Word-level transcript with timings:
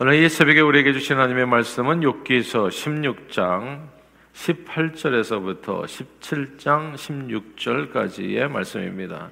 오늘 0.00 0.14
이 0.14 0.28
새벽에 0.28 0.60
우리에게 0.60 0.92
주신 0.92 1.18
하나님의 1.18 1.46
말씀은 1.46 2.00
욥기서 2.00 2.68
16장 3.28 3.86
18절에서부터 4.34 5.84
17장 5.84 6.94
16절까지의 6.96 8.48
말씀입니다. 8.48 9.30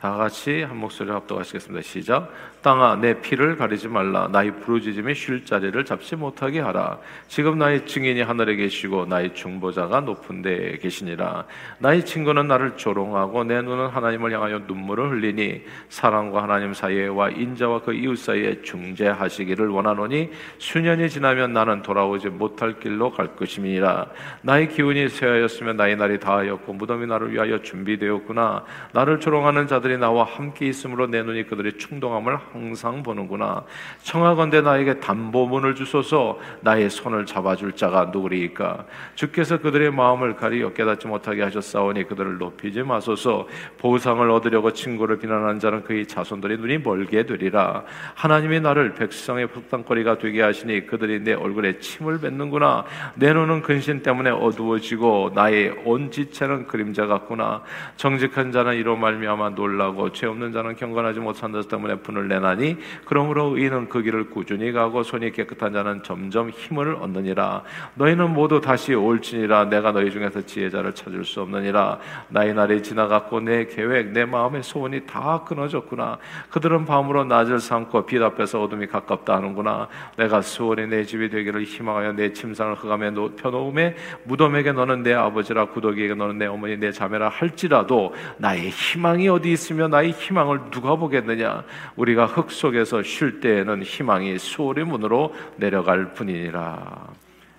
다 0.00 0.16
같이 0.16 0.62
한 0.62 0.78
목소리로 0.78 1.14
합독하시겠습니다. 1.14 1.82
시작. 1.82 2.32
땅아 2.62 2.96
내 2.96 3.20
피를 3.20 3.56
가리지 3.56 3.88
말라. 3.88 4.28
나의 4.28 4.50
부르짖음이 4.60 5.14
쉴 5.14 5.44
자리를 5.44 5.84
잡지 5.84 6.16
못하게 6.16 6.60
하라. 6.60 6.98
지금 7.28 7.58
나의 7.58 7.84
증인이 7.84 8.22
하늘에 8.22 8.56
계시고 8.56 9.04
나의 9.04 9.34
중보자가 9.34 10.00
높은 10.00 10.40
데에 10.40 10.78
계시니라. 10.78 11.44
나의 11.80 12.06
친구는 12.06 12.48
나를 12.48 12.78
조롱하고 12.78 13.44
내 13.44 13.60
눈은 13.60 13.88
하나님을 13.88 14.32
향하여 14.32 14.60
눈물을 14.66 15.10
흘리니 15.10 15.64
사랑과 15.90 16.44
하나님 16.44 16.72
사이에와 16.72 17.30
인자와 17.30 17.82
그 17.82 17.92
이웃 17.92 18.16
사이에 18.16 18.62
중재하시기를 18.62 19.68
원하노니 19.68 20.30
수년이 20.56 21.10
지나면 21.10 21.52
나는 21.52 21.82
돌아오지 21.82 22.30
못할 22.30 22.78
길로 22.80 23.10
갈 23.10 23.36
것임이니라. 23.36 24.06
나의 24.40 24.68
기운이 24.70 25.10
쇠하였으면 25.10 25.76
나의 25.76 25.96
날이 25.96 26.18
다하였고 26.18 26.72
무덤이 26.72 27.06
나를 27.06 27.32
위하여 27.32 27.60
준비되었구나. 27.60 28.64
나를 28.92 29.20
조롱하는 29.20 29.66
자들 29.66 29.89
이 29.90 29.98
나와 29.98 30.24
함께 30.24 30.66
있으므로 30.66 31.06
내 31.06 31.22
눈이 31.22 31.46
그들의 31.46 31.78
충동함을 31.78 32.36
항상 32.52 33.02
보는구나. 33.02 33.64
청하건대 34.02 34.60
나에게 34.60 35.00
담보문을 35.00 35.74
주소서 35.74 36.38
나의 36.60 36.90
손을 36.90 37.26
잡아줄 37.26 37.72
자가 37.72 38.06
누구리까? 38.06 38.84
주께서 39.14 39.58
그들의 39.58 39.90
마음을 39.92 40.36
가리어 40.36 40.72
깨닫지 40.72 41.06
못하게 41.06 41.42
하셨사오니 41.42 42.08
그들을 42.08 42.38
높이지 42.38 42.82
마소서. 42.82 43.46
보상을 43.78 44.28
얻으려고 44.30 44.72
친구를 44.72 45.18
비난하는 45.18 45.58
자는 45.58 45.84
그의 45.84 46.06
자손들의 46.06 46.58
눈이 46.58 46.78
멀게 46.78 47.26
되리라. 47.26 47.84
하나님이 48.14 48.60
나를 48.60 48.94
백성의 48.94 49.48
폭탄거리가 49.48 50.18
되게 50.18 50.42
하시니 50.42 50.86
그들이 50.86 51.20
내 51.20 51.32
얼굴에 51.32 51.78
침을 51.78 52.20
뱉는구나. 52.20 52.84
내 53.14 53.32
눈은 53.32 53.62
근심 53.62 54.02
때문에 54.02 54.30
어두워지고 54.30 55.32
나의 55.34 55.74
온 55.84 56.10
지체는 56.10 56.66
그림자 56.66 57.06
같구나. 57.06 57.62
정직한 57.96 58.52
자는 58.52 58.76
이로 58.76 58.96
말미암아 58.96 59.50
놀라 59.50 59.79
고 59.88 60.10
죄 60.10 60.26
없는 60.26 60.52
자는 60.52 60.74
경건하지 60.74 61.20
못한 61.20 61.52
자 61.52 61.62
때문에 61.62 61.96
분을 61.96 62.26
내 62.26 62.40
내나니 62.40 62.76
그러므로 63.04 63.56
의인은 63.56 63.88
그 63.88 64.02
길을 64.02 64.30
꾸준히 64.30 64.72
가고 64.72 65.02
손이 65.02 65.32
깨끗한 65.32 65.72
자는 65.72 66.02
점점 66.02 66.50
힘을 66.50 66.96
얻느니라. 66.96 67.62
너희는 67.94 68.32
모두 68.32 68.60
다시 68.60 68.94
올지니라. 68.94 69.66
내가 69.66 69.92
너희 69.92 70.10
중에서 70.10 70.40
지혜자를 70.44 70.94
찾을 70.94 71.24
수 71.24 71.42
없느니라. 71.42 71.98
나의 72.28 72.54
날이 72.54 72.82
지나갔고 72.82 73.40
내 73.40 73.66
계획 73.66 74.08
내 74.12 74.24
마음의 74.24 74.62
소원이 74.62 75.06
다 75.06 75.44
끊어졌구나. 75.46 76.18
그들은 76.50 76.86
밤으로 76.86 77.24
낮을 77.24 77.60
삼고 77.60 78.06
빛 78.06 78.22
앞에서 78.22 78.62
어둠이 78.62 78.86
가깝다 78.86 79.36
하는구나. 79.36 79.88
내가 80.16 80.40
수월이 80.40 80.88
내 80.88 81.04
집이 81.04 81.28
되기를 81.28 81.62
희망하여 81.64 82.12
내 82.12 82.32
침상을 82.32 82.74
흑암에 82.74 83.10
펴놓음에 83.36 83.96
무덤에게 84.24 84.72
너는 84.72 85.02
내 85.02 85.12
아버지라 85.12 85.66
구더기에게 85.66 86.14
너는 86.14 86.38
내 86.38 86.46
어머니 86.46 86.76
내 86.76 86.90
자매라 86.90 87.28
할지라도 87.28 88.14
나의 88.38 88.70
희망이 88.70 89.28
어디 89.28 89.52
있으 89.52 89.69
며 89.74 89.88
나의 89.88 90.12
희망을 90.12 90.70
누가 90.70 90.96
보겠느냐 90.96 91.64
우리가 91.96 92.26
흙 92.26 92.50
속에서 92.50 93.02
쉴 93.02 93.40
때에는 93.40 93.82
희망이 93.82 94.38
수월의 94.38 94.84
문으로 94.84 95.34
내려갈 95.56 96.12
뿐이니라. 96.14 97.08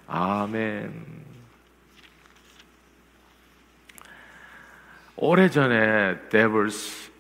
아멘. 0.08 1.22
오래전에 5.16 6.17
Devil's 6.30 7.12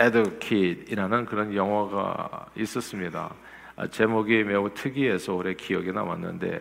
Advocate이라는 0.00 1.26
그런 1.26 1.54
영화가 1.54 2.46
있었습니다. 2.56 3.32
아, 3.76 3.86
제목이 3.86 4.44
매우 4.44 4.72
특이해서 4.74 5.34
오래 5.34 5.54
기억에 5.54 5.92
남았는데 5.92 6.60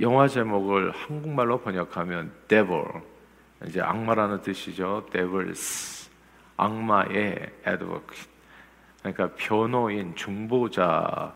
영화 0.00 0.28
제목을 0.28 0.90
한국말로 0.90 1.60
번역하면 1.60 2.32
Devil 2.48 2.84
이제 3.66 3.80
악마라는 3.80 4.42
뜻이죠. 4.42 5.06
Devil's 5.10 5.95
악마의 6.56 7.52
Advocate 7.66 8.36
그러니까 9.00 9.30
변호인, 9.36 10.14
중보자라고 10.16 11.32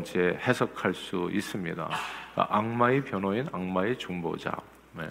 이제 0.00 0.38
해석할 0.42 0.92
수 0.92 1.30
있습니다. 1.32 1.88
그러니까 2.34 2.56
악마의 2.56 3.04
변호인, 3.04 3.48
악마의 3.50 3.96
중보자. 3.98 4.54
네. 4.96 5.06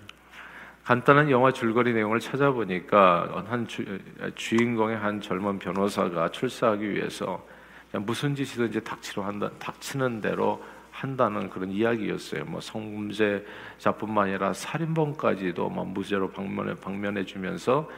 간단한 0.84 1.30
영화 1.30 1.52
줄거리 1.52 1.94
내용을 1.94 2.20
찾아보니까 2.20 3.46
한 3.48 3.68
주, 3.68 4.00
주인공의 4.36 4.98
한 4.98 5.22
젊은 5.22 5.60
변호사가 5.60 6.30
출세하기 6.30 6.90
위해서 6.90 7.46
무슨 7.94 8.36
짓이든지 8.36 8.84
닥치로 8.84 9.24
한다, 9.24 9.50
닥치는 9.60 10.22
대로 10.22 10.64
한다는 10.92 11.50
그런 11.50 11.72
이야기였어요. 11.72 12.46
뭐 12.46 12.60
성범죄자뿐만 12.60 14.26
아니라 14.26 14.54
살인범까지도 14.54 15.70
뭐 15.70 15.86
무죄로 15.86 16.30
방면해 16.32 16.76
방면해 16.76 17.24
주면서 17.24 17.90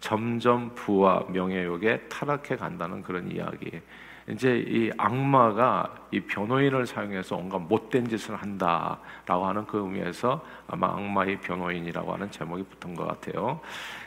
점점 0.00 0.74
부와 0.74 1.26
명예욕에 1.28 2.08
타락해 2.08 2.56
간다는 2.56 3.02
그런 3.02 3.30
이야기. 3.30 3.80
이제 4.28 4.64
이 4.66 4.90
악마가 4.96 5.94
이 6.10 6.20
변호인을 6.20 6.86
사용해서 6.86 7.36
온갖 7.36 7.58
못된 7.58 8.08
짓을 8.08 8.36
한다라고 8.36 9.46
하는 9.46 9.66
그 9.66 9.78
의미에서 9.78 10.44
아마 10.68 10.88
악마의 10.88 11.40
변호인이라고 11.40 12.12
하는 12.12 12.30
제목이 12.30 12.62
붙은 12.64 12.94
것 12.94 13.06
같아요. 13.06 13.60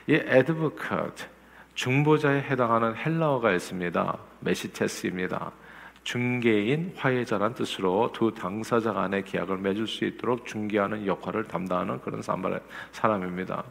이 0.08 0.14
에드브커트 0.14 1.26
중보자에 1.76 2.42
해당하는 2.42 2.96
헬라어가 2.96 3.52
있습니다. 3.54 4.18
메시테스입니다. 4.42 5.52
중개인, 6.04 6.94
화해자란 6.98 7.54
뜻으로 7.56 8.12
두 8.14 8.34
당사자 8.34 8.94
간의 8.94 9.24
계약을 9.24 9.58
맺을 9.58 9.88
수 9.88 10.06
있도록 10.06 10.46
중개하는 10.46 11.08
역할을 11.08 11.46
담당하는 11.46 12.00
그런 12.02 12.22
사람입니다. 12.92 13.64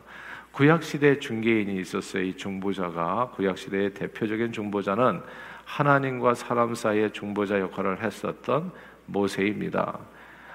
구약 0.52 0.82
시대 0.82 1.18
중개인이 1.18 1.80
있었어요. 1.80 2.22
이 2.24 2.36
중보자가 2.36 3.30
구약 3.34 3.56
시대의 3.56 3.94
대표적인 3.94 4.52
중보자는 4.52 5.22
하나님과 5.64 6.34
사람 6.34 6.74
사이의 6.74 7.12
중보자 7.12 7.58
역할을 7.60 8.02
했었던 8.02 8.70
모세입니다. 9.06 9.98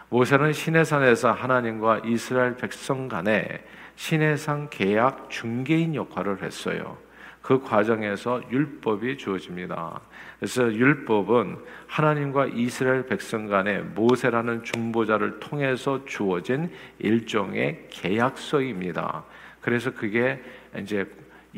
모세는 0.10 0.54
시내산에서 0.54 1.32
하나님과 1.32 2.02
이스라엘 2.06 2.56
백성 2.56 3.08
간에 3.08 3.64
시내산 3.96 4.70
계약 4.70 5.32
중개인 5.32 5.96
역할을 5.96 6.44
했어요. 6.44 6.98
그 7.42 7.62
과정에서 7.62 8.42
율법이 8.52 9.18
주어집니다. 9.18 10.00
그래서 10.38 10.72
율법은 10.72 11.58
하나님과 11.88 12.48
이스라엘 12.48 13.06
백성 13.08 13.48
간에 13.48 13.80
모세라는 13.80 14.64
중보자를 14.64 15.40
통해서 15.40 16.06
주어진 16.06 16.70
일종의 17.00 17.88
계약서입니다. 17.90 19.24
그래서 19.62 19.92
그게 19.92 20.42
이제 20.80 21.06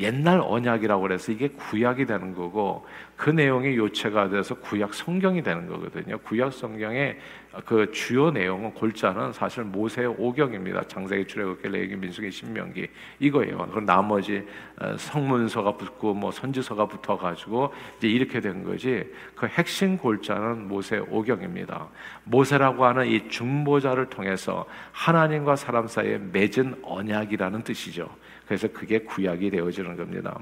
옛날 0.00 0.40
언약이라고 0.40 1.02
그래서 1.02 1.30
이게 1.30 1.48
구약이 1.48 2.06
되는 2.06 2.34
거고 2.34 2.86
그 3.16 3.28
내용이 3.28 3.76
요체가 3.76 4.30
돼서 4.30 4.54
구약 4.54 4.94
성경이 4.94 5.42
되는 5.42 5.68
거거든요. 5.68 6.18
구약 6.18 6.52
성경의 6.54 7.18
그 7.66 7.90
주요 7.90 8.30
내용은 8.30 8.72
골자는 8.72 9.32
사실 9.32 9.64
모세의 9.64 10.14
오경입니다. 10.16 10.84
장세기, 10.84 11.26
출애굽기, 11.26 11.68
레위기, 11.68 11.96
민수기, 11.96 12.30
신명기 12.30 12.88
이거예요. 13.18 13.58
그럼 13.70 13.84
나머지 13.84 14.46
어, 14.78 14.96
성문서가 14.96 15.76
붙고 15.76 16.14
뭐 16.14 16.30
선지서가 16.30 16.86
붙어 16.86 17.18
가지고 17.18 17.74
이제 17.98 18.08
이렇게 18.08 18.40
된 18.40 18.64
거지. 18.64 19.04
그 19.34 19.46
핵심 19.46 19.98
골자는 19.98 20.68
모세의 20.68 21.06
오경입니다. 21.10 21.88
모세라고 22.24 22.86
하는 22.86 23.06
이 23.06 23.28
중보자를 23.28 24.08
통해서 24.08 24.64
하나님과 24.92 25.56
사람 25.56 25.88
사이에 25.88 26.18
맺은 26.18 26.80
언약이라는 26.82 27.64
뜻이죠. 27.64 28.08
그래서 28.50 28.66
그게 28.66 28.98
구약이 28.98 29.48
되어지는 29.48 29.96
겁니다. 29.96 30.36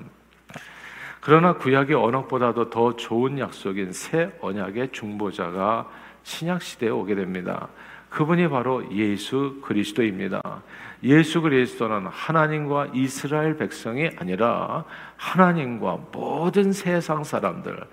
그러나 1.20 1.52
구약의 1.52 1.94
언약보다도 1.94 2.70
더 2.70 2.96
좋은 2.96 3.38
약속인 3.38 3.92
새 3.92 4.32
언약의 4.40 4.92
중보자가 4.92 5.86
신약 6.22 6.62
시대에 6.62 6.88
오게 6.88 7.14
됩니다. 7.14 7.68
그분이 8.08 8.48
바로 8.48 8.82
예수 8.92 9.60
그리스도입니다. 9.60 10.40
예수 11.02 11.40
그리스도는 11.42 12.06
하나님과 12.06 12.88
이스라엘 12.92 13.56
백성이 13.56 14.10
아니라 14.18 14.84
하나님과 15.16 15.98
모든 16.12 16.72
세상 16.72 17.22
사람들, 17.22 17.84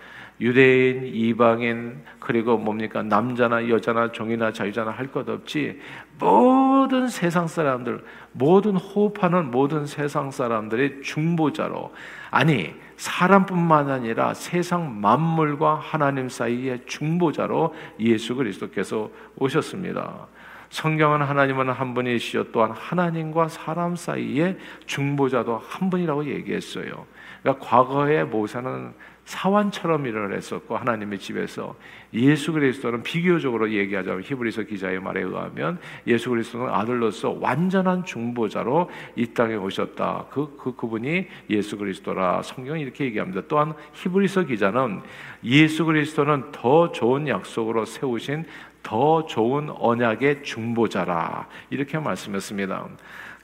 유대인, 0.42 1.06
이방인, 1.06 2.04
그리고 2.20 2.58
뭡니까? 2.58 3.04
남자나 3.04 3.70
여자나 3.70 4.12
종이나 4.12 4.52
자유자나 4.52 4.92
할 4.92 5.08
것 5.08 5.30
없지. 5.30 5.80
모든 6.20 7.08
세상 7.08 7.48
사람들, 7.48 8.04
모든 8.34 8.76
호흡하는 8.76 9.52
모든 9.52 9.86
세상 9.86 10.32
사람들의 10.32 11.04
중보자로, 11.04 11.94
아니, 12.32 12.74
사람뿐만 12.98 13.90
아니라 13.92 14.34
세상 14.34 15.00
만물과 15.00 15.76
하나님 15.76 16.28
사이의 16.28 16.82
중보자로 16.86 17.74
예수 18.00 18.36
그리스도께서 18.36 19.10
오셨습니다. 19.38 20.28
성경은 20.76 21.22
하나님은 21.22 21.70
한 21.70 21.94
분이시요 21.94 22.52
또한 22.52 22.72
하나님과 22.72 23.48
사람 23.48 23.96
사이의 23.96 24.58
중보자도 24.86 25.58
한 25.58 25.90
분이라고 25.90 26.26
얘기했어요. 26.26 27.06
그러니까 27.42 27.66
과거의 27.66 28.26
모세는 28.26 28.92
사환처럼 29.24 30.06
일을 30.06 30.36
했었고 30.36 30.76
하나님의 30.76 31.20
집에서 31.20 31.76
예수 32.14 32.52
그리스도는 32.52 33.04
비교적으로 33.04 33.72
얘기하자면 33.72 34.24
히브리서 34.24 34.64
기자의 34.64 35.00
말에 35.00 35.22
의하면 35.22 35.80
예수 36.08 36.30
그리스도는 36.30 36.68
아들로서 36.70 37.38
완전한 37.40 38.04
중보자로 38.04 38.90
이 39.16 39.28
땅에 39.28 39.56
오셨다. 39.56 40.26
그, 40.30 40.58
그 40.58 40.76
그분이 40.76 41.28
예수 41.52 41.78
그리스도라 41.78 42.42
성경이 42.42 42.82
이렇게 42.82 43.06
얘기합니다. 43.06 43.44
또한 43.48 43.74
히브리서 43.94 44.44
기자는 44.44 45.02
예수 45.46 45.86
그리스도는 45.86 46.52
더 46.52 46.92
좋은 46.92 47.30
약속으로 47.30 47.86
세우신 47.86 48.46
더 48.86 49.26
좋은 49.26 49.72
언약의 49.72 50.44
중보자라 50.44 51.48
이렇게 51.72 51.98
말씀했습니다. 51.98 52.88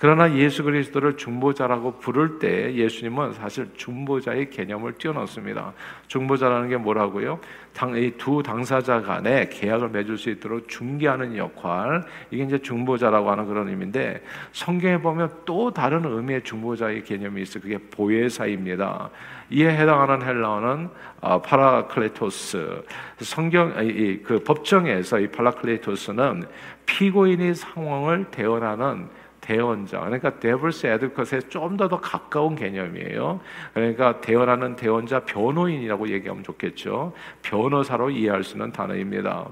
그러나 0.01 0.35
예수 0.35 0.63
그리스도를 0.63 1.15
중보자라고 1.15 1.99
부를 1.99 2.39
때 2.39 2.73
예수님은 2.73 3.33
사실 3.33 3.69
중보자의 3.75 4.49
개념을 4.49 4.93
뛰어넘습니다. 4.93 5.73
중보자라는 6.07 6.69
게 6.69 6.77
뭐라고요? 6.77 7.39
당, 7.71 7.95
이두 7.95 8.41
당사자 8.41 9.03
간에 9.03 9.47
계약을 9.49 9.89
맺을 9.89 10.17
수 10.17 10.31
있도록 10.31 10.67
중개하는 10.67 11.37
역할, 11.37 12.03
이게 12.31 12.43
이제 12.43 12.57
중보자라고 12.57 13.29
하는 13.29 13.45
그런 13.45 13.69
의미인데 13.69 14.23
성경에 14.53 14.97
보면 14.97 15.29
또 15.45 15.71
다른 15.71 16.03
의미의 16.03 16.41
중보자의 16.45 17.03
개념이 17.03 17.43
있어요. 17.43 17.61
그게 17.61 17.77
보혜사입니다. 17.77 19.11
이에 19.51 19.69
해당하는 19.69 20.25
헬라어는 20.25 20.89
어, 21.21 21.41
파라클레토스. 21.43 22.83
성경 23.19 23.75
그 24.23 24.41
법정에서 24.43 25.19
이 25.19 25.27
파라클레토스는 25.27 26.45
피고인의 26.87 27.53
상황을 27.53 28.25
대언하는 28.31 29.20
대언자. 29.41 29.99
그러니까 29.99 30.39
devil's 30.39 30.87
advocate에 30.87 31.39
좀 31.49 31.75
더 31.77 31.87
더 31.89 31.99
가까운 31.99 32.55
개념이에요. 32.55 33.39
그러니까 33.73 34.21
대언하는 34.21 34.75
대언자 34.75 35.21
변호인이라고 35.25 36.09
얘기하면 36.09 36.43
좋겠죠. 36.43 37.13
변호사로 37.41 38.11
이해할 38.11 38.43
수 38.43 38.55
있는 38.55 38.71
단어입니다. 38.71 39.47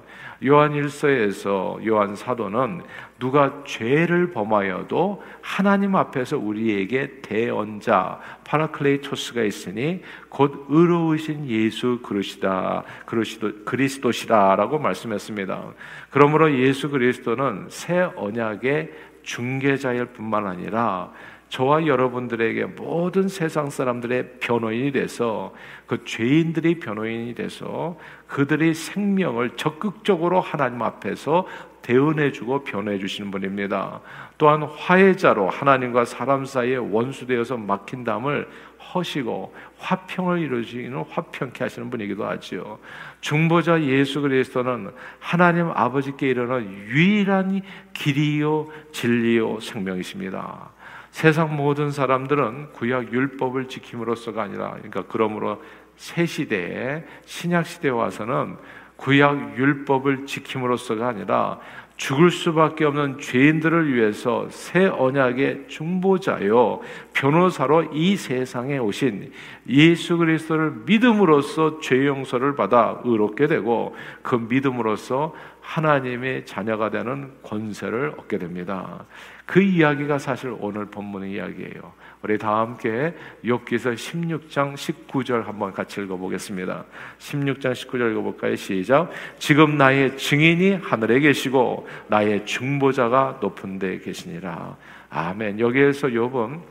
요한 0.45 0.71
1서에서 0.71 1.85
요한 1.85 2.15
사도는 2.15 2.81
누가 3.19 3.63
죄를 3.65 4.31
범하여도 4.31 5.21
하나님 5.41 5.95
앞에서 5.95 6.37
우리에게 6.37 7.19
대언자 7.21 8.19
파라클레이토스가 8.45 9.43
있으니 9.43 10.01
곧 10.29 10.65
의로우신 10.69 11.47
예수 11.47 11.99
그리스다 12.01 12.83
그리스도 13.05 13.65
그리스도시다라고 13.65 14.79
말씀했습니다. 14.79 15.63
그러므로 16.09 16.53
예수 16.57 16.89
그리스도는 16.89 17.67
새 17.69 18.09
언약의 18.15 18.93
중개자일 19.23 20.05
뿐만 20.05 20.47
아니라 20.47 21.11
저와 21.49 21.87
여러분들에게 21.87 22.65
모든 22.65 23.27
세상 23.27 23.69
사람들의 23.69 24.39
변호인이 24.39 24.91
돼서 24.91 25.53
그 25.87 26.05
죄인들이 26.05 26.79
변호인이 26.79 27.33
돼서 27.35 27.97
그들의 28.27 28.73
생명을 28.75 29.57
적극적으로 29.57 30.41
하나님 30.41 30.81
앞에서 30.83 31.47
대언해주고 31.81 32.65
변호해 32.65 32.99
주시는 32.99 33.31
분입니다. 33.31 34.01
또한 34.37 34.63
화해자로 34.63 35.49
하나님과 35.49 36.05
사람 36.05 36.45
사이에 36.45 36.75
원수되어서 36.75 37.57
막힌 37.57 38.03
담을 38.03 38.47
허시고 38.93 39.53
화평을 39.77 40.39
이루시는 40.39 41.03
화평케 41.09 41.63
하시는 41.63 41.89
분이기도 41.89 42.25
하지요. 42.25 42.79
중보자 43.21 43.81
예수 43.83 44.21
그리스도는 44.21 44.91
하나님 45.19 45.71
아버지께 45.73 46.29
이르는 46.29 46.71
유일한 46.89 47.61
길이요 47.93 48.67
진리요 48.91 49.59
생명이십니다. 49.59 50.71
세상 51.11 51.55
모든 51.55 51.91
사람들은 51.91 52.73
구약 52.73 53.11
율법을 53.11 53.67
지킴으로써가 53.67 54.43
아니라 54.43 54.71
그러니까 54.71 55.03
그러므로 55.07 55.61
새 55.95 56.25
시대에 56.25 57.03
신약 57.25 57.65
시대에 57.65 57.91
와서는 57.91 58.57
구약 58.95 59.57
율법을 59.57 60.25
지킴으로써가 60.25 61.07
아니라 61.07 61.59
죽을 61.99 62.31
수밖에 62.31 62.85
없는 62.85 63.19
죄인들을 63.19 63.93
위해서 63.93 64.47
새 64.49 64.85
언약의 64.85 65.65
중보자요 65.67 66.79
변호사로 67.13 67.89
이 67.93 68.15
세상에 68.15 68.77
오신 68.77 69.33
예수 69.67 70.17
그리스도를 70.17 70.83
믿음으로써 70.85 71.81
죄 71.81 72.07
용서를 72.07 72.55
받아 72.55 73.01
의롭게 73.03 73.47
되고 73.47 73.95
그 74.21 74.35
믿음으로써 74.35 75.33
하나님의 75.69 76.47
자녀가 76.47 76.89
되는 76.89 77.31
권세를 77.43 78.15
얻게 78.17 78.39
됩니다. 78.39 79.05
그 79.45 79.61
이야기가 79.61 80.17
사실 80.17 80.55
오늘 80.59 80.85
본문의 80.85 81.33
이야기예요. 81.33 81.93
우리 82.23 82.39
다 82.39 82.57
함께 82.57 83.13
욥기서 83.45 83.93
16장 83.93 84.73
19절 84.73 85.43
한번 85.43 85.71
같이 85.71 86.01
읽어보겠습니다. 86.01 86.85
16장 87.19 87.73
19절 87.73 88.11
읽어볼까요? 88.11 88.55
시작. 88.55 89.11
지금 89.37 89.77
나의 89.77 90.17
증인이 90.17 90.73
하늘에 90.73 91.19
계시고 91.19 91.87
나의 92.07 92.47
중보자가 92.47 93.37
높은 93.39 93.77
데 93.77 93.99
계시니라. 93.99 94.75
아멘. 95.11 95.59
여기에서 95.59 96.07
욥은 96.07 96.61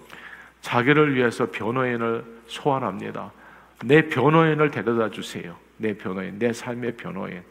자기를 0.61 1.15
위해서 1.15 1.49
변호인을 1.53 2.25
소환합니다. 2.47 3.31
내 3.85 4.09
변호인을 4.09 4.73
데려다 4.73 5.09
주세요. 5.09 5.55
내 5.77 5.97
변호인, 5.97 6.37
내 6.41 6.53
삶의 6.53 6.97
변호인. 6.97 7.43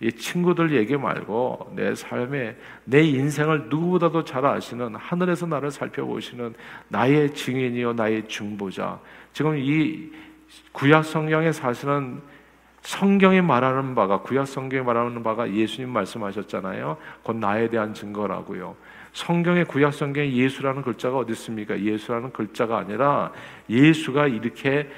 이 0.00 0.10
친구들 0.10 0.72
얘기 0.72 0.96
말고 0.96 1.72
내 1.76 1.94
삶에 1.94 2.56
내 2.84 3.02
인생을 3.02 3.66
누구보다도 3.68 4.24
잘 4.24 4.46
아시는 4.46 4.94
하늘에서 4.94 5.46
나를 5.46 5.70
살펴보시는 5.70 6.54
나의 6.88 7.34
증인이요 7.34 7.92
나의 7.92 8.26
중보자. 8.26 8.98
지금 9.34 9.58
이 9.58 10.10
구약 10.72 11.04
성경에 11.04 11.52
사실은 11.52 12.20
성경이 12.80 13.42
말하는 13.42 13.94
바가 13.94 14.22
구약 14.22 14.48
성경이 14.48 14.82
말하는 14.82 15.22
바가 15.22 15.52
예수님 15.52 15.90
말씀하셨잖아요. 15.90 16.96
곧 17.22 17.36
나에 17.36 17.68
대한 17.68 17.92
증거라고요. 17.92 18.74
성경의 19.12 19.66
구약 19.66 19.92
성경에 19.92 20.32
예수라는 20.32 20.80
글자가 20.80 21.18
어디 21.18 21.32
있습니까? 21.32 21.78
예수라는 21.78 22.32
글자가 22.32 22.78
아니라 22.78 23.32
예수가 23.68 24.28
이렇게 24.28 24.88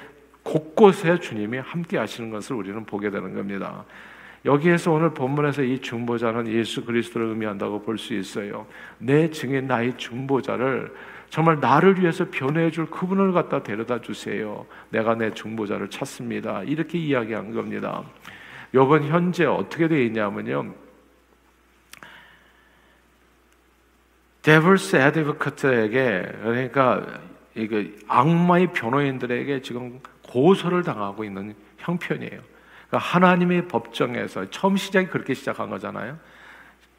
곳곳에 0.43 1.19
주님이 1.19 1.57
함께 1.57 1.97
하시는 1.97 2.29
것을 2.29 2.55
우리는 2.55 2.85
보게 2.85 3.09
되는 3.09 3.33
겁니다. 3.33 3.83
여기에서 4.45 4.91
오늘 4.91 5.13
본문에서 5.13 5.63
이 5.63 5.79
중보자는 5.79 6.47
예수 6.47 6.83
그리스도를 6.83 7.27
의미한다고 7.27 7.81
볼 7.81 7.97
수 7.97 8.13
있어요. 8.13 8.67
내 8.97 9.29
증인 9.29 9.67
나의 9.67 9.97
중보자를 9.97 10.93
정말 11.29 11.59
나를 11.59 11.99
위해서 11.99 12.25
변호해 12.29 12.69
줄 12.69 12.85
그분을 12.87 13.31
갖다 13.31 13.63
데려다 13.63 14.01
주세요. 14.01 14.65
내가 14.89 15.15
내 15.15 15.33
중보자를 15.33 15.89
찾습니다. 15.89 16.63
이렇게 16.63 16.97
이야기한 16.97 17.53
겁니다. 17.53 18.03
요번 18.73 19.03
현재 19.03 19.45
어떻게 19.45 19.87
되어 19.87 19.99
있냐면요. 19.99 20.73
데블스 24.41 24.97
에드버커트에게 24.97 26.31
그러니까 26.41 27.07
이거 27.55 27.81
악마의 28.07 28.73
변호인들에게 28.73 29.61
지금 29.61 30.01
고소를 30.27 30.83
당하고 30.83 31.23
있는 31.23 31.55
형편이에요. 31.77 32.52
그러니까 32.93 32.99
하나님의 32.99 33.67
법정에서 33.67 34.51
처음 34.51 34.77
시작이 34.77 35.07
그렇게 35.07 35.33
시작한 35.33 35.71
거잖아요. 35.71 36.19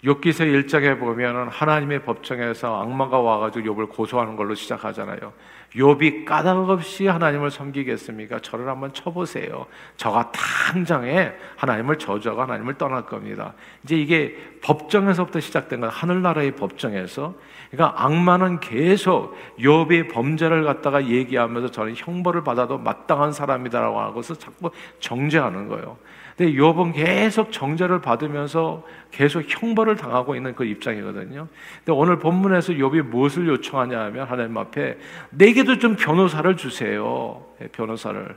욥기서 0.04 0.66
1장에 0.66 0.98
보면은 1.00 1.48
하나님의 1.48 2.02
법정에서 2.04 2.82
악마가 2.82 3.18
와가지고 3.18 3.74
욥을 3.74 3.88
고소하는 3.88 4.36
걸로 4.36 4.54
시작하잖아요. 4.54 5.32
욥이 5.74 6.26
까닭 6.26 6.68
없이 6.68 7.06
하나님을 7.06 7.50
섬기겠습니까? 7.50 8.40
저를 8.40 8.68
한번 8.68 8.92
쳐보세요. 8.92 9.66
저가 9.96 10.30
당장에 10.30 11.32
하나님을 11.56 11.98
저주하고 11.98 12.42
하나님을 12.42 12.74
떠날 12.74 13.06
겁니다. 13.06 13.54
이제 13.82 13.96
이게 13.96 14.36
법정에서부터 14.62 15.40
시작된 15.40 15.80
건 15.80 15.88
하늘나라의 15.88 16.52
법정에서. 16.52 17.34
그러니까 17.70 18.04
악마는 18.04 18.60
계속 18.60 19.34
욥의 19.58 20.12
범죄를 20.12 20.64
갖다가 20.64 21.06
얘기하면서 21.06 21.70
저는 21.70 21.94
형벌을 21.96 22.44
받아도 22.44 22.78
마땅한 22.78 23.32
사람이다라고 23.32 23.98
하고서 23.98 24.34
자꾸 24.34 24.70
정죄하는 25.00 25.68
거예요. 25.68 25.96
근데 26.36 26.52
욥은 26.52 26.94
계속 26.94 27.52
정죄를 27.52 28.00
받으면서 28.00 28.84
계속 29.12 29.44
형벌을 29.46 29.96
당하고 29.96 30.34
있는 30.34 30.54
그 30.54 30.64
입장이거든요. 30.64 31.46
근데 31.78 31.92
오늘 31.92 32.18
본문에서 32.18 32.72
욥이 32.72 33.02
무엇을 33.02 33.46
요청하냐 33.46 34.00
하면 34.06 34.26
하나님 34.26 34.56
앞에 34.56 34.98
내게도 35.30 35.78
좀 35.78 35.94
변호사를 35.94 36.56
주세요. 36.56 37.44
예, 37.60 37.68
변호사를. 37.68 38.36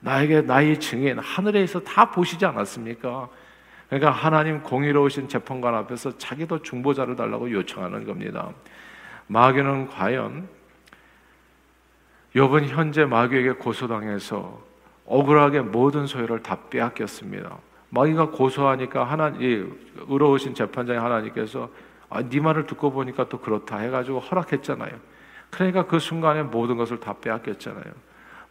나에게 0.00 0.42
나의 0.42 0.80
증인 0.80 1.18
하늘에서 1.18 1.80
다 1.80 2.10
보시지 2.10 2.44
않았습니까? 2.44 3.28
그러니까 3.88 4.10
하나님 4.10 4.62
공의로우신 4.62 5.28
재판관 5.28 5.74
앞에서 5.74 6.16
자기도 6.18 6.62
중보자를 6.62 7.16
달라고 7.16 7.50
요청하는 7.50 8.04
겁니다. 8.04 8.50
마귀는 9.28 9.88
과연 9.88 10.48
욥은 12.34 12.68
현재 12.68 13.04
마귀에게 13.06 13.52
고소당해서 13.52 14.69
억울하게 15.10 15.62
모든 15.62 16.06
소유를 16.06 16.40
다 16.40 16.56
빼앗겼습니다. 16.70 17.58
마귀가 17.90 18.30
고소하니까 18.30 19.02
하나님 19.02 19.76
의로우신 20.08 20.54
재판장의 20.54 21.00
하나님께서 21.00 21.68
아, 22.08 22.22
네 22.22 22.38
말을 22.38 22.66
듣고 22.66 22.92
보니까 22.92 23.28
또 23.28 23.40
그렇다 23.40 23.78
해가지고 23.78 24.20
허락했잖아요. 24.20 24.92
그러니까 25.50 25.86
그 25.86 25.98
순간에 25.98 26.44
모든 26.44 26.76
것을 26.76 27.00
다 27.00 27.16
빼앗겼잖아요. 27.20 27.92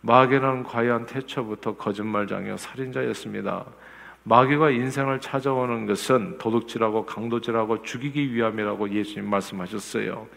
마귀는 0.02 0.64
과연 0.64 1.06
태초부터 1.06 1.78
거짓말장이요 1.78 2.58
살인자였습니다. 2.58 3.66
마귀가 4.24 4.72
인생을 4.72 5.22
찾아오는 5.22 5.86
것은 5.86 6.40
도둑질하고 6.40 7.06
강도질하고 7.06 7.84
죽이기 7.84 8.34
위함이라고 8.34 8.90
예수님 8.90 9.30
말씀하셨어요. 9.30 10.28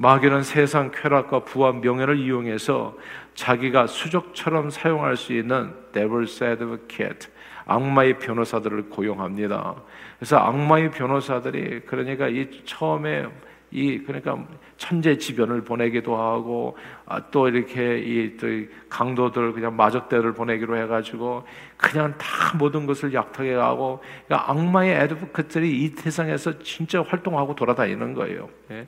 마귀는 0.00 0.44
세상 0.44 0.90
쾌락과 0.90 1.40
부와 1.40 1.72
명예를 1.72 2.18
이용해서 2.18 2.96
자기가 3.34 3.86
수족처럼 3.86 4.70
사용할 4.70 5.14
수 5.14 5.34
있는 5.34 5.74
devil's 5.92 6.42
advocate, 6.42 7.30
악마의 7.66 8.18
변호사들을 8.18 8.88
고용합니다. 8.88 9.74
그래서 10.18 10.38
악마의 10.38 10.90
변호사들이 10.92 11.80
그러니까 11.80 12.28
이 12.28 12.48
처음에 12.64 13.26
이 13.72 13.98
그러니까 13.98 14.42
천재지변을 14.78 15.64
보내기도 15.64 16.16
하고 16.16 16.78
아, 17.04 17.20
또 17.30 17.48
이렇게 17.48 17.98
이 17.98 18.38
또 18.38 18.46
강도들 18.88 19.52
그냥 19.52 19.76
마적대를 19.76 20.32
보내기로 20.32 20.78
해가지고 20.78 21.46
그냥 21.76 22.14
다 22.16 22.56
모든 22.56 22.86
것을 22.86 23.12
약하게 23.12 23.52
하고 23.52 24.02
그러니까 24.26 24.50
악마의 24.50 24.94
애드보크들이 25.02 25.84
이 25.84 25.88
세상에서 25.88 26.58
진짜 26.60 27.02
활동하고 27.02 27.54
돌아다니는 27.54 28.14
거예요. 28.14 28.48
예. 28.70 28.86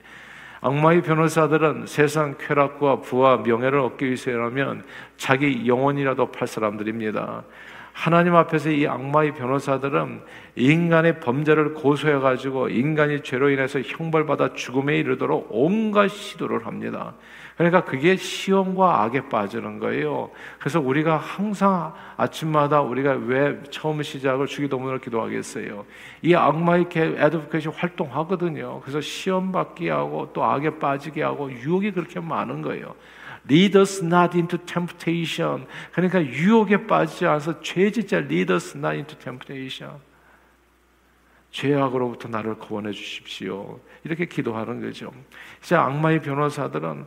악마의 0.64 1.02
변호사들은 1.02 1.86
세상 1.86 2.36
쾌락과 2.38 3.00
부와 3.00 3.38
명예를 3.38 3.80
얻기 3.80 4.04
위해서라면 4.04 4.84
자기 5.16 5.66
영혼이라도 5.66 6.30
팔 6.30 6.46
사람들입니다. 6.46 7.42
하나님 7.92 8.34
앞에서 8.34 8.70
이 8.70 8.86
악마의 8.86 9.34
변호사들은 9.34 10.22
인간의 10.56 11.20
범죄를 11.20 11.74
고소해 11.74 12.18
가지고 12.20 12.68
인간이 12.68 13.22
죄로 13.22 13.50
인해서 13.50 13.80
형벌받아 13.80 14.54
죽음에 14.54 14.98
이르도록 14.98 15.48
온갖 15.50 16.08
시도를 16.08 16.66
합니다. 16.66 17.14
그러니까 17.56 17.84
그게 17.84 18.16
시험과 18.16 19.02
악에 19.02 19.28
빠지는 19.28 19.78
거예요. 19.78 20.30
그래서 20.58 20.80
우리가 20.80 21.18
항상 21.18 21.92
아침마다 22.16 22.80
우리가 22.80 23.12
왜 23.26 23.60
처음 23.70 24.02
시작을 24.02 24.46
주기도문을 24.46 24.98
기도하겠어요. 25.00 25.84
이 26.22 26.34
악마의 26.34 26.86
애드보켓이 26.94 27.66
활동하거든요. 27.74 28.80
그래서 28.80 29.00
시험 29.00 29.52
받게 29.52 29.90
하고 29.90 30.30
또 30.32 30.42
악에 30.44 30.78
빠지게 30.78 31.22
하고 31.22 31.52
유혹이 31.52 31.92
그렇게 31.92 32.20
많은 32.20 32.62
거예요. 32.62 32.94
Lead 33.50 33.78
us 33.78 34.04
not 34.04 34.36
into 34.36 34.58
temptation. 34.58 35.66
그러니까 35.92 36.24
유혹에 36.24 36.86
빠지지 36.86 37.26
않아서 37.26 37.60
죄짓자 37.60 38.18
lead 38.18 38.52
us 38.52 38.76
not 38.76 38.94
into 38.94 39.18
temptation. 39.18 39.98
죄악으로부터 41.50 42.28
나를 42.28 42.54
구원해 42.54 42.92
주십시오. 42.92 43.80
이렇게 44.04 44.26
기도하는 44.26 44.80
거죠. 44.80 45.12
이제 45.62 45.74
악마의 45.74 46.22
변호사들은 46.22 47.06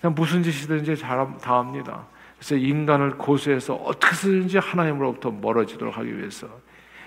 그냥 0.00 0.14
무슨 0.14 0.42
짓이든지 0.42 0.96
다 0.96 1.26
합니다. 1.40 2.06
그래서 2.36 2.56
인간을 2.56 3.16
고소해서 3.16 3.74
어떻게든지 3.74 4.58
하나님으로부터 4.58 5.30
멀어지도록 5.30 5.96
하기 5.96 6.18
위해서 6.18 6.48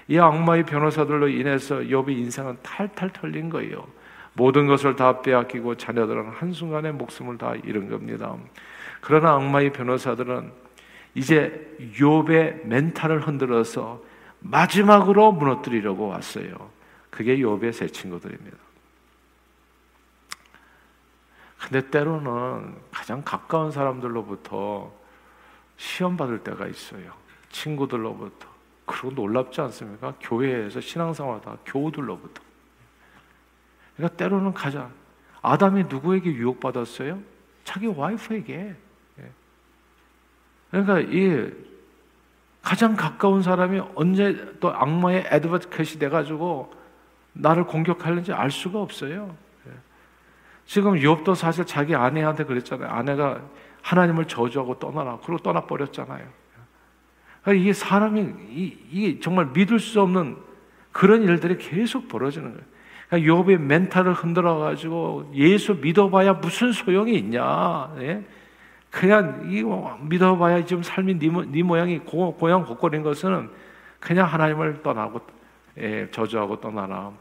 이 0.08 0.18
악마의 0.18 0.66
변호사들로 0.66 1.28
인해서 1.28 1.78
욥의 1.78 2.10
인생은 2.18 2.58
탈탈 2.64 3.14
털린 3.14 3.50
거예요. 3.50 3.88
모든 4.34 4.68
것을 4.68 4.96
다 4.96 5.22
빼앗기고 5.22 5.76
자녀들은 5.76 6.30
한순간에 6.30 6.92
목숨을 6.92 7.38
다 7.38 7.56
잃은 7.56 7.90
겁니다. 7.90 8.36
그러나 9.02 9.34
악마의 9.34 9.74
변호사들은 9.74 10.52
이제 11.16 11.76
욥의 11.98 12.66
멘탈을 12.66 13.28
흔들어서 13.28 14.02
마지막으로 14.40 15.32
무너뜨리려고 15.32 16.08
왔어요. 16.08 16.70
그게 17.10 17.38
욥의 17.38 17.74
세 17.74 17.88
친구들입니다. 17.88 18.58
근데 21.60 21.90
때로는 21.90 22.76
가장 22.92 23.22
가까운 23.24 23.72
사람들로부터 23.72 24.92
시험 25.78 26.16
받을 26.16 26.40
때가 26.40 26.68
있어요. 26.68 27.12
친구들로부터. 27.50 28.48
그리고 28.86 29.12
놀랍지 29.12 29.62
않습니까? 29.62 30.14
교회에서 30.20 30.80
신앙생활하다 30.82 31.58
교우들로부터. 31.66 32.49
그러니까 34.00 34.16
때로는 34.16 34.54
가장 34.54 34.94
아담이 35.42 35.84
누구에게 35.90 36.32
유혹받았어요? 36.32 37.20
자기 37.66 37.88
와이프에게. 37.88 38.76
예. 39.20 39.32
그러니까 40.72 41.00
이 41.02 41.52
가장 42.62 42.96
가까운 42.96 43.42
사람이 43.42 43.82
언제 43.96 44.56
또 44.62 44.74
악마의 44.74 45.28
애드버트켓이 45.30 46.00
돼가지고 46.00 46.74
나를 47.34 47.66
공격하는지 47.66 48.32
알 48.32 48.50
수가 48.52 48.80
없어요. 48.80 49.36
예. 49.68 49.72
지금 50.66 50.94
욥도 50.94 51.36
사실 51.36 51.66
자기 51.66 51.94
아내한테 51.94 52.46
그랬잖아요. 52.46 52.90
아내가 52.90 53.42
하나님을 53.82 54.30
저주하고 54.30 54.80
떠나라. 54.80 55.18
그리고 55.18 55.40
떠나 55.40 55.66
버렸잖아요. 55.66 56.26
그러니까 57.42 57.62
이게 57.62 57.74
사람이 57.74 58.22
이, 58.92 59.20
정말 59.22 59.48
믿을 59.48 59.78
수 59.80 60.00
없는 60.00 60.38
그런 60.94 61.24
일들이 61.24 61.58
계속 61.58 62.08
벌어지는 62.08 62.54
거예요. 62.54 62.79
그러니까 63.10 63.34
욥의 63.34 63.58
멘탈을 63.58 64.14
흔들어 64.14 64.60
가지고 64.60 65.30
예수 65.34 65.76
믿어봐야 65.76 66.34
무슨 66.34 66.72
소용이 66.72 67.18
있냐? 67.18 67.94
예? 68.00 68.24
그냥 68.92 69.50
이 69.52 69.64
믿어봐야 70.08 70.66
지금 70.66 70.84
삶이 70.84 71.18
네, 71.18 71.30
네 71.48 71.64
모양이 71.64 72.00
고, 72.00 72.36
고향 72.36 72.64
곳골인 72.66 73.04
것은 73.04 73.50
그냥 74.00 74.28
하나님을 74.28 74.82
떠나고 74.84 75.22
예, 75.80 76.10
저주하고 76.12 76.60
떠나라. 76.60 77.12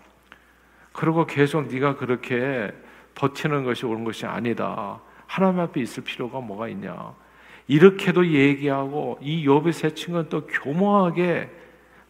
그리고 0.93 1.27
계속 1.27 1.69
네가 1.69 1.97
그렇게 1.97 2.73
버티는 3.15 3.65
것이 3.65 3.87
옳은 3.87 4.05
것이 4.05 4.27
아니다. 4.27 5.01
하나님 5.27 5.61
앞에 5.61 5.81
있을 5.81 6.05
필요가 6.05 6.41
뭐가 6.41 6.69
있냐? 6.69 7.15
이렇게도 7.67 8.27
얘기하고 8.27 9.19
이 9.21 9.47
욥의 9.47 9.73
세 9.73 9.95
친구는 9.95 10.29
또 10.29 10.47
교묘하게 10.47 11.51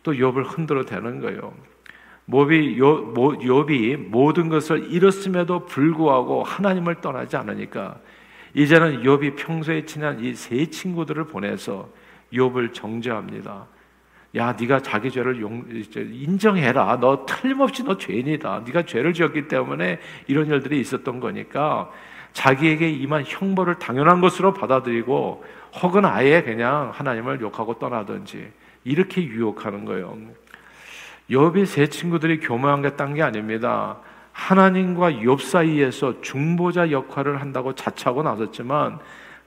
또 0.02 0.12
욥을 0.12 0.44
흔들어 0.47 0.85
대는 0.85 1.20
거예요. 1.20 1.52
욥이, 2.30 2.78
욥이 2.78 4.08
모든 4.08 4.49
것을 4.49 4.92
잃었음에도 4.92 5.64
불구하고 5.66 6.42
하나님을 6.44 7.00
떠나지 7.00 7.37
않으니까 7.37 7.99
이제는 8.54 9.02
욥이 9.02 9.37
평소에 9.37 9.85
친한 9.85 10.23
이 10.23 10.35
세 10.35 10.66
친구들을 10.66 11.25
보내서 11.25 11.88
욥을 12.32 12.75
정죄합니다. 12.75 13.66
야, 14.37 14.54
네가 14.61 14.82
자기 14.82 15.11
죄를 15.11 15.40
용, 15.40 15.64
인정해라. 15.97 16.99
너 17.00 17.25
틀림없이 17.25 17.82
너 17.82 17.97
죄인이다. 17.97 18.64
네가 18.66 18.82
죄를 18.82 19.14
지었기 19.14 19.49
때문에 19.49 19.99
이런 20.26 20.47
일들이 20.47 20.80
있었던 20.80 21.20
거니까 21.20 21.90
자기에게 22.35 22.90
임한 22.90 23.25
형벌을 23.26 23.78
당연한 23.78 24.20
것으로 24.20 24.52
받아들이고 24.52 25.44
혹은 25.82 26.04
아예 26.04 26.42
그냥 26.42 26.90
하나님을 26.92 27.40
욕하고 27.40 27.78
떠나든지 27.78 28.52
이렇게 28.85 29.23
유혹하는 29.25 29.87
거예요. 29.87 30.18
욥의 31.30 31.66
세 31.66 31.87
친구들이 31.88 32.40
교묘한 32.40 32.82
게 32.82 32.97
딴 32.97 33.14
게 33.14 33.23
아닙니다. 33.23 33.99
하나님과 34.32 35.12
욥 35.12 35.40
사이에서 35.40 36.20
중보자 36.20 36.90
역할을 36.90 37.40
한다고 37.40 37.75
자처하고 37.75 38.23
나섰지만 38.23 38.99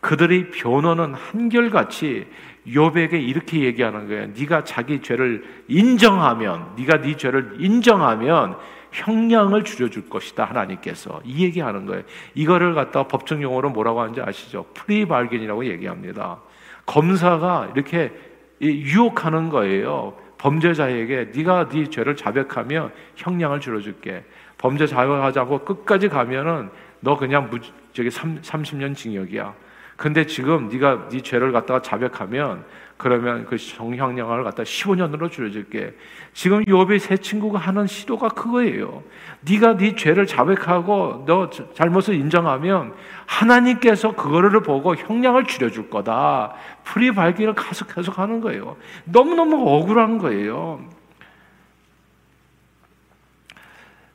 그들의 0.01 0.51
변호는 0.51 1.13
한결같이 1.13 2.27
욥에게 2.67 3.13
이렇게 3.13 3.61
얘기하는 3.61 4.07
거예요. 4.07 4.27
네가 4.37 4.63
자기 4.63 5.01
죄를 5.01 5.43
인정하면, 5.67 6.73
네가 6.77 7.01
네 7.01 7.15
죄를 7.15 7.55
인정하면 7.59 8.57
형량을 8.91 9.63
줄여줄 9.63 10.09
것이다 10.09 10.43
하나님께서 10.43 11.21
이 11.23 11.45
얘기하는 11.45 11.85
거예요. 11.85 12.03
이거를 12.33 12.73
갖다 12.73 13.07
법정 13.07 13.41
용어로 13.41 13.69
뭐라고 13.69 14.01
하는지 14.01 14.21
아시죠? 14.21 14.65
plea 14.73 14.96
bargain이라고 14.96 15.65
얘기합니다. 15.65 16.39
검사가 16.85 17.71
이렇게 17.73 18.11
유혹하는 18.59 19.49
거예요. 19.49 20.13
범죄자에게 20.41 21.31
네가 21.35 21.69
네 21.69 21.87
죄를 21.87 22.15
자백하면 22.15 22.91
형량을 23.15 23.59
줄여줄게. 23.59 24.25
범죄 24.57 24.87
자백하지 24.87 25.37
않고 25.39 25.59
끝까지 25.59 26.09
가면은 26.09 26.69
너 26.99 27.15
그냥 27.15 27.47
무, 27.49 27.59
저기 27.93 28.09
3, 28.09 28.41
30년 28.41 28.95
징역이야. 28.95 29.53
근데 30.01 30.25
지금 30.25 30.67
네가 30.67 31.09
네 31.09 31.21
죄를 31.21 31.51
갖다가 31.51 31.79
자백하면 31.79 32.65
그러면 32.97 33.45
그 33.45 33.55
정형량을 33.55 34.43
갖다 34.43 34.63
15년으로 34.63 35.29
줄여줄게. 35.29 35.95
지금 36.33 36.63
욥의 36.67 36.97
세 36.97 37.17
친구가 37.17 37.59
하는 37.59 37.85
시도가 37.85 38.29
그거예요. 38.29 39.03
네가 39.41 39.77
네 39.77 39.95
죄를 39.95 40.25
자백하고 40.25 41.25
너 41.27 41.51
잘못을 41.75 42.15
인정하면 42.15 42.95
하나님께서 43.27 44.15
그거를 44.15 44.63
보고 44.63 44.95
형량을 44.95 45.43
줄여줄 45.43 45.91
거다. 45.91 46.55
풀이 46.83 47.11
발기를 47.11 47.53
계속 47.53 47.93
계속 47.93 48.17
하는 48.17 48.41
거예요. 48.41 48.77
너무 49.03 49.35
너무 49.35 49.69
억울한 49.69 50.17
거예요. 50.17 50.83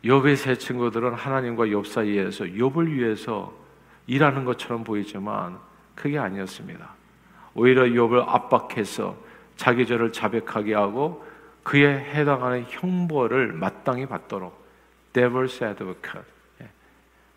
욥의 0.05 0.35
세 0.35 0.59
친구들은 0.59 1.15
하나님과 1.15 1.67
욥 1.67 1.87
사이에서 1.87 2.45
욥을 2.45 2.89
위해서 2.89 3.53
일하는 4.09 4.45
것처럼 4.45 4.83
보이지만 4.83 5.65
그게 5.97 6.19
아니었습니다. 6.19 6.89
오히려 7.55 7.83
욥을 7.85 8.25
압박해서 8.29 9.17
자기 9.57 9.87
죄를 9.87 10.13
자백하게 10.13 10.75
하고 10.75 11.27
그에 11.65 11.89
해당하는 11.89 12.65
형벌을 12.69 13.53
마땅히 13.55 14.07
받도록 14.07 14.65
devil's 15.13 15.67
advocate. 15.67 16.25
예. 16.61 16.69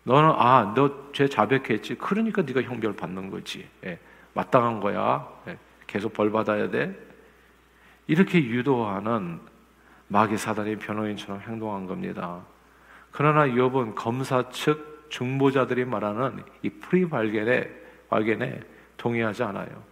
너는 0.04 0.30
아, 0.36 0.72
너 0.76 1.10
죄 1.12 1.26
자백했지. 1.26 1.96
그러니까 1.96 2.42
네가 2.42 2.62
형벌 2.62 2.94
받는 2.94 3.30
거지. 3.30 3.68
예. 3.84 3.98
마땅한 4.34 4.80
거야. 4.80 5.26
예, 5.48 5.58
계속 5.86 6.12
벌 6.12 6.30
받아야 6.30 6.70
돼. 6.70 6.96
이렇게 8.06 8.38
유도하는 8.38 9.40
마귀 10.08 10.36
사단의 10.36 10.76
변호인처럼 10.76 11.40
행동한 11.40 11.86
겁니다. 11.86 12.40
그러나 13.10 13.46
욥은 13.46 13.94
검사 13.94 14.48
측 14.50 15.06
중보자들이 15.08 15.84
말하는 15.84 16.42
이 16.62 16.70
plea 16.70 17.08
bargain에 17.08 17.79
bargain에 18.10 18.60
동의하지 18.96 19.42
않아요. 19.44 19.82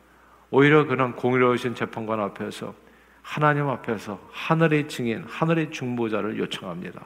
오히려 0.51 0.87
그는 0.87 1.13
공의로우신 1.17 1.75
재판관 1.75 2.21
앞에서 2.21 2.75
하나님 3.23 3.69
앞에서 3.69 4.21
하늘의 4.33 4.89
증인, 4.89 5.25
하늘의 5.25 5.71
중보자를 5.71 6.39
요청합니다. 6.39 7.05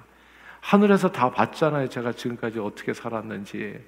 하늘에서 0.61 1.11
다 1.11 1.31
봤잖아요. 1.31 1.88
제가 1.88 2.12
지금까지 2.12 2.61
어떻게 2.61 2.92
살았는지. 2.92 3.81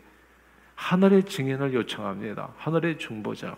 하늘의 0.74 1.24
증인을 1.24 1.72
요청합니다. 1.72 2.50
하늘의 2.58 2.98
중보자. 2.98 3.56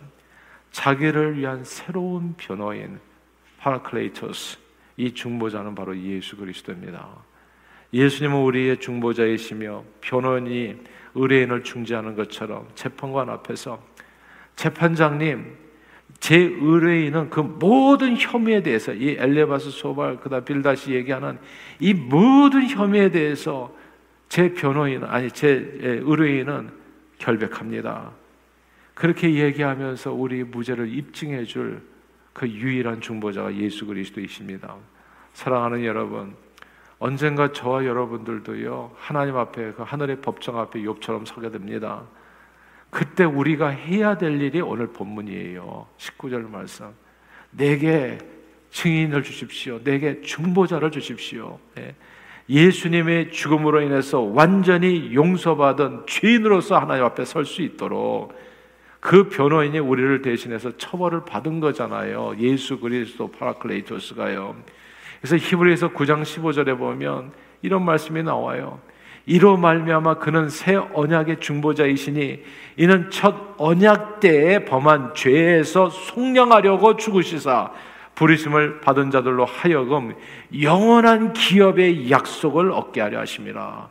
자기를 0.71 1.37
위한 1.37 1.63
새로운 1.63 2.35
변호인, 2.37 2.99
파라클레이토스. 3.57 4.59
이 4.97 5.13
중보자는 5.13 5.73
바로 5.73 5.97
예수 5.97 6.37
그리스도입니다. 6.37 7.07
예수님은 7.93 8.37
우리의 8.37 8.79
중보자이시며 8.79 9.83
변호인이 10.01 10.77
의뢰인을 11.15 11.63
중재하는 11.63 12.15
것처럼 12.15 12.67
재판관 12.75 13.29
앞에서 13.29 13.81
재판장님, 14.55 15.55
제 16.19 16.37
의뢰인은 16.37 17.29
그 17.29 17.39
모든 17.39 18.17
혐의에 18.17 18.63
대해서 18.63 18.93
이 18.93 19.15
엘레바스 19.19 19.71
소발 19.71 20.19
그다 20.19 20.41
빌다시 20.41 20.93
얘기하는 20.93 21.37
이 21.79 21.93
모든 21.93 22.67
혐의에 22.67 23.11
대해서 23.11 23.75
제 24.29 24.53
변호인 24.53 25.03
아니 25.03 25.29
제 25.31 25.71
의뢰인은 25.81 26.71
결백합니다. 27.17 28.11
그렇게 28.93 29.33
얘기하면서 29.33 30.13
우리 30.13 30.43
무죄를 30.43 30.93
입증해 30.93 31.45
줄 31.45 31.97
그 32.37 32.47
유일한 32.47 33.01
중보자가 33.01 33.55
예수 33.55 33.87
그리스도이십니다. 33.87 34.75
사랑하는 35.33 35.83
여러분, 35.83 36.35
언젠가 36.99 37.51
저와 37.51 37.85
여러분들도요 37.85 38.91
하나님 38.97 39.37
앞에 39.37 39.73
그 39.73 39.83
하늘의 39.83 40.21
법정 40.21 40.57
앞에 40.59 40.81
욥처럼 40.81 41.25
서게 41.25 41.51
됩니다. 41.51 42.03
그때 42.89 43.23
우리가 43.23 43.67
해야 43.67 44.17
될 44.17 44.41
일이 44.41 44.61
오늘 44.61 44.87
본문이에요. 44.87 45.87
19절 45.97 46.49
말씀. 46.49 46.87
내게 47.51 48.17
증인을 48.71 49.23
주십시오. 49.23 49.83
내게 49.83 50.21
중보자를 50.21 50.91
주십시오. 50.91 51.59
예. 51.77 51.95
예수님의 52.49 53.31
죽음으로 53.31 53.81
인해서 53.81 54.21
완전히 54.21 55.13
용서받은 55.13 56.05
죄인으로서 56.07 56.77
하나님 56.77 57.03
앞에 57.03 57.25
설 57.25 57.45
수 57.45 57.61
있도록 57.61 58.33
그 58.99 59.29
변호인이 59.29 59.77
우리를 59.79 60.21
대신해서 60.21 60.77
처벌을 60.77 61.25
받은 61.25 61.59
거잖아요. 61.59 62.33
예수 62.39 62.79
그리스도 62.79 63.29
파라클레이토스가요. 63.31 64.55
그래서 65.21 65.37
히브리서 65.37 65.89
9장 65.93 66.23
15절에 66.23 66.77
보면 66.77 67.31
이런 67.61 67.83
말씀이 67.83 68.23
나와요. 68.23 68.79
이로 69.25 69.57
말미암아 69.57 70.19
그는 70.19 70.47
새 70.49 70.75
언약의 70.75 71.41
중보자이시니 71.41 72.43
이는 72.77 73.09
첫 73.11 73.55
언약 73.57 74.21
때에 74.21 74.63
범한 74.63 75.15
죄에서 75.15 75.89
속량하려고 75.89 76.95
죽으시사 76.95 77.71
부르심을 78.15 78.79
받은 78.81 79.11
자들로 79.11 79.45
하여금 79.45 80.15
영원한 80.61 81.33
기업의 81.33 82.09
약속을 82.09 82.71
얻게 82.71 83.01
하려 83.01 83.19
하심이라. 83.19 83.89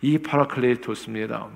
이 0.00 0.18
파라클레이토스입니다. 0.18 1.46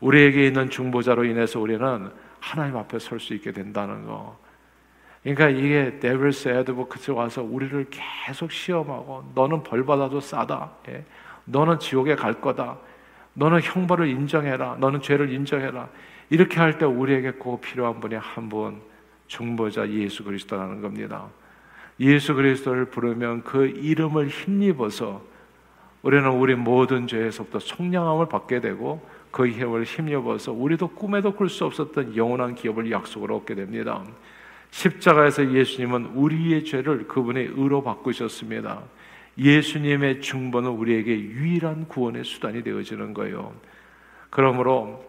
우리에게 0.00 0.46
있는 0.46 0.68
중보자로 0.68 1.24
인해서 1.24 1.58
우리는 1.60 2.10
하나님 2.40 2.76
앞에 2.76 2.98
설 2.98 3.18
수 3.18 3.34
있게 3.34 3.52
된다는 3.52 4.04
거. 4.04 4.36
그러니까 5.26 5.48
이게 5.48 5.98
데빌스 5.98 6.48
에드보크스 6.50 7.10
와서 7.10 7.42
우리를 7.42 7.86
계속 7.90 8.52
시험하고 8.52 9.24
너는 9.34 9.64
벌 9.64 9.84
받아도 9.84 10.20
싸다. 10.20 10.70
예. 10.88 11.04
너는 11.46 11.80
지옥에 11.80 12.14
갈 12.14 12.40
거다. 12.40 12.78
너는 13.34 13.60
형벌을 13.60 14.06
인정해라. 14.06 14.76
너는 14.78 15.02
죄를 15.02 15.32
인정해라. 15.32 15.88
이렇게 16.30 16.60
할 16.60 16.78
때 16.78 16.84
우리에게 16.86 17.32
꼭 17.32 17.60
필요한 17.60 17.98
분이 17.98 18.14
한 18.14 18.48
분, 18.48 18.80
중보자 19.26 19.88
예수 19.88 20.22
그리스도라는 20.22 20.80
겁니다. 20.80 21.26
예수 21.98 22.32
그리스도를 22.32 22.84
부르면 22.84 23.42
그 23.42 23.66
이름을 23.66 24.28
힘입어서 24.28 25.22
우리는 26.02 26.28
우리 26.30 26.54
모든 26.54 27.08
죄에서부터 27.08 27.58
속량함을 27.58 28.26
받게 28.28 28.60
되고 28.60 29.04
그 29.32 29.48
힘을 29.48 29.82
힘입어서 29.82 30.52
우리도 30.52 30.86
꿈에도 30.88 31.32
꿀 31.34 31.48
수 31.48 31.64
없었던 31.64 32.16
영원한 32.16 32.54
기업을 32.54 32.92
약속을 32.92 33.32
얻게 33.32 33.56
됩니다. 33.56 34.04
십자가에서 34.70 35.52
예수님은 35.52 36.06
우리의 36.14 36.64
죄를 36.64 37.08
그분의 37.08 37.52
의로 37.56 37.82
바꾸셨습니다. 37.82 38.82
예수님의 39.38 40.20
중보는 40.20 40.70
우리에게 40.70 41.18
유일한 41.18 41.86
구원의 41.88 42.24
수단이 42.24 42.62
되어지는 42.62 43.14
거예요. 43.14 43.54
그러므로 44.30 45.04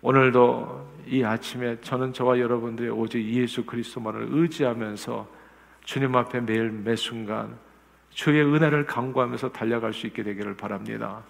오늘도 0.00 0.88
이 1.06 1.24
아침에 1.24 1.80
저는 1.80 2.12
저와 2.12 2.38
여러분들이 2.38 2.88
오직 2.88 3.24
예수 3.24 3.64
그리스도만을 3.64 4.28
의지하면서 4.30 5.28
주님 5.84 6.14
앞에 6.14 6.40
매일 6.40 6.70
매 6.70 6.94
순간 6.94 7.56
주의 8.10 8.42
은혜를 8.42 8.86
강구하면서 8.86 9.52
달려갈 9.52 9.92
수 9.92 10.06
있게 10.06 10.22
되기를 10.22 10.56
바랍니다. 10.56 11.22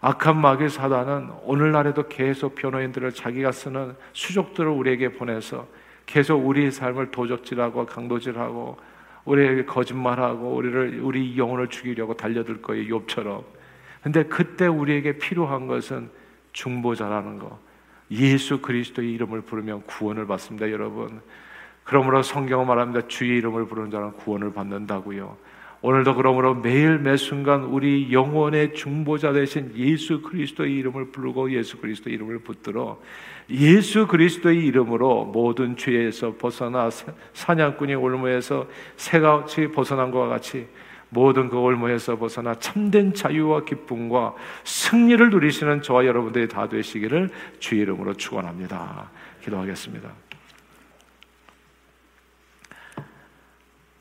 악한 0.00 0.40
마귀 0.40 0.68
사단은 0.68 1.30
오늘날에도 1.42 2.08
계속 2.08 2.54
변호인들을 2.54 3.12
자기가 3.12 3.52
쓰는 3.52 3.94
수족들을 4.12 4.68
우리에게 4.68 5.12
보내서 5.12 5.66
계속 6.08 6.38
우리의 6.46 6.72
삶을 6.72 7.10
도적질하고 7.10 7.84
강도질하고 7.84 8.78
우리에게 9.26 9.66
거짓말하고 9.66 10.54
우리를 10.54 11.00
우리 11.02 11.36
영혼을 11.36 11.68
죽이려고 11.68 12.14
달려들 12.14 12.62
거예요. 12.62 13.00
욥처럼. 13.00 13.44
근데 14.02 14.22
그때 14.24 14.66
우리에게 14.66 15.18
필요한 15.18 15.66
것은 15.66 16.08
중보자라는 16.54 17.38
거. 17.38 17.58
예수 18.10 18.62
그리스도의 18.62 19.12
이름을 19.12 19.42
부르면 19.42 19.82
구원을 19.82 20.26
받습니다, 20.26 20.70
여러분. 20.70 21.20
그러므로 21.84 22.22
성경은 22.22 22.66
말합니다. 22.66 23.06
주의 23.08 23.36
이름을 23.36 23.66
부르는 23.66 23.90
자는 23.90 24.12
구원을 24.12 24.54
받는다고요. 24.54 25.36
오늘도 25.80 26.16
그러므로 26.16 26.54
매일 26.54 26.98
매 26.98 27.16
순간 27.16 27.62
우리 27.62 28.12
영혼의 28.12 28.74
중보자 28.74 29.32
되신 29.32 29.72
예수 29.76 30.22
그리스도의 30.22 30.74
이름을 30.74 31.12
부르고 31.12 31.52
예수 31.52 31.78
그리스도의 31.78 32.16
이름을 32.16 32.40
붙들어 32.40 33.00
예수 33.50 34.08
그리스도의 34.08 34.66
이름으로 34.66 35.26
모든 35.26 35.76
죄에서 35.76 36.34
벗어나 36.36 36.90
사냥꾼이 37.32 37.94
올무에서 37.94 38.66
새같이 38.96 39.68
벗어난 39.68 40.10
것과 40.10 40.28
같이 40.28 40.66
모든 41.10 41.48
그 41.48 41.56
올무에서 41.56 42.18
벗어나 42.18 42.54
참된 42.56 43.14
자유와 43.14 43.64
기쁨과 43.64 44.34
승리를 44.64 45.30
누리시는 45.30 45.82
저와 45.82 46.04
여러분들이 46.04 46.48
다 46.48 46.68
되시기를 46.68 47.30
주의 47.60 47.82
이름으로 47.82 48.14
축원합니다. 48.14 49.10
기도하겠습니다. 49.42 50.27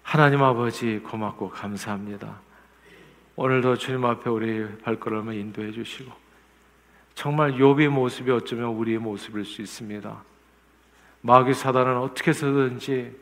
하나님 0.08 0.42
아버지 0.42 1.00
고맙고 1.00 1.50
감사합니다. 1.50 2.40
오늘도 3.36 3.76
주님 3.76 4.06
앞에 4.06 4.30
우리 4.30 4.66
발걸음을 4.78 5.36
인도해 5.36 5.74
주시고 5.74 6.10
정말 7.14 7.56
욥의 7.56 7.90
모습이 7.90 8.32
어쩌면 8.32 8.70
우리의 8.70 9.00
모습일 9.00 9.44
수 9.44 9.62
있습니다. 9.62 10.24
마귀 11.20 11.54
사단은 11.54 11.98
어떻게 11.98 12.30
해서든지 12.30 13.14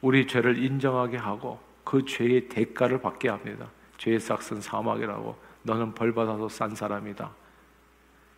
우리 0.00 0.26
죄를 0.26 0.56
인정하게 0.56 1.18
하고 1.18 1.60
그 1.84 2.06
죄의 2.06 2.48
대가를 2.48 3.02
받게 3.02 3.28
합니다. 3.28 3.68
죄의 3.98 4.18
싹은 4.18 4.62
사막이라고 4.62 5.36
너는 5.64 5.92
벌 5.92 6.14
받아서 6.14 6.48
싼 6.48 6.74
사람이다. 6.74 7.30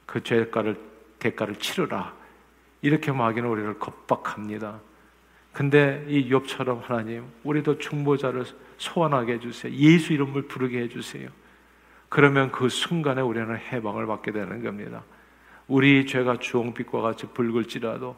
그 0.05 0.21
죄가를 0.21 0.81
대가를 1.21 1.55
치르라. 1.61 2.13
이렇게 2.83 3.13
마귀는 3.13 3.49
우리를 3.49 3.79
겁박합니다. 3.79 4.81
근데 5.55 6.05
이 6.09 6.29
욥처럼 6.31 6.83
하나님 6.83 7.25
우리도 7.45 7.79
중보자를 7.79 8.45
소환하게 8.77 9.35
해주세요. 9.35 9.73
예수 9.73 10.13
이름을 10.13 10.43
부르게 10.43 10.81
해주세요. 10.81 11.31
그러면 12.09 12.53
그 12.53 12.69
순간에 12.69 13.23
우리는 13.23 13.57
해방을 13.57 14.07
받게 14.07 14.33
되는 14.33 14.63
겁니다. 14.63 15.05
우리 15.69 16.07
죄가 16.07 16.39
주홍빛과 16.39 17.01
같이 17.01 17.27
붉을지라도 17.29 18.17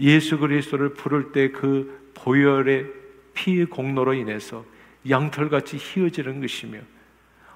예수 0.00 0.38
그리스도를 0.38 0.94
부를 0.94 1.32
때 1.32 1.50
그 1.50 2.12
보혈의 2.14 2.86
피의 3.34 3.66
공로로 3.66 4.14
인해서 4.14 4.64
양털같이 5.08 5.76
휘어지는 5.76 6.40
것이며 6.40 6.80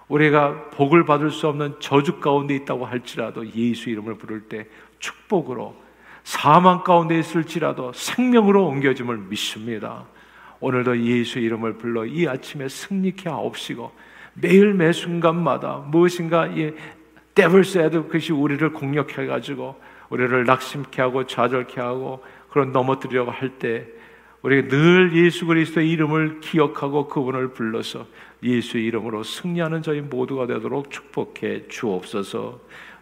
우리가 0.08 0.70
복을 0.70 1.04
받을 1.04 1.30
수 1.30 1.48
없는 1.48 1.76
저주 1.80 2.20
가운데 2.20 2.54
있다고 2.54 2.86
할지라도 2.86 3.46
예수 3.54 3.90
이름을 3.90 4.16
부를 4.16 4.42
때 4.42 4.66
축복으로 4.98 5.76
사망 6.28 6.84
가운데 6.84 7.18
있을지라도 7.18 7.94
생명으로 7.94 8.66
옮겨짐을 8.66 9.16
믿습니다. 9.30 10.04
오늘도 10.60 11.00
예수 11.00 11.38
이름을 11.38 11.78
불러 11.78 12.04
이 12.04 12.28
아침에 12.28 12.68
승리케 12.68 13.30
하옵시고 13.30 13.90
매일 14.34 14.74
매 14.74 14.92
순간마다 14.92 15.86
무엇인가 15.86 16.48
이 16.48 16.74
데블스 17.34 17.78
에드그것이 17.78 18.34
우리를 18.34 18.74
공격해 18.74 19.24
가지고 19.24 19.76
우리를 20.10 20.44
낙심케 20.44 21.00
하고 21.00 21.26
좌절케 21.26 21.80
하고 21.80 22.22
그런 22.50 22.72
넘어뜨리려고 22.72 23.30
할 23.30 23.58
때 23.58 23.86
우리가 24.42 24.68
늘 24.68 25.16
예수 25.16 25.46
그리스도의 25.46 25.90
이름을 25.90 26.40
기억하고 26.40 27.08
그분을 27.08 27.54
불러서 27.54 28.06
예수 28.42 28.78
이름으로 28.78 29.22
승리하는 29.22 29.82
저희 29.82 30.00
모두가 30.00 30.46
되도록 30.46 30.90
축복해 30.90 31.68
주옵소서. 31.68 32.60